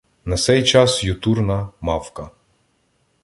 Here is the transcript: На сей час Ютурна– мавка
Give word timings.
На 0.31 0.37
сей 0.37 0.63
час 0.63 1.03
Ютурна– 1.03 1.69
мавка 1.81 2.29